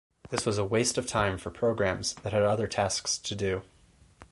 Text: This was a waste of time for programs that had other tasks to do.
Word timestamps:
This 0.31 0.47
was 0.47 0.57
a 0.57 0.65
waste 0.65 0.97
of 0.97 1.05
time 1.05 1.37
for 1.37 1.51
programs 1.51 2.15
that 2.23 2.33
had 2.33 2.41
other 2.41 2.65
tasks 2.65 3.19
to 3.19 3.35
do. 3.35 3.61